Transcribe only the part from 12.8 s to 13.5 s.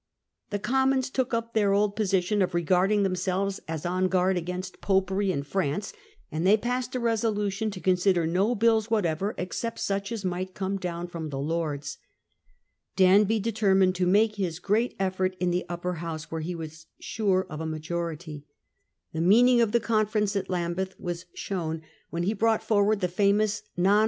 Danby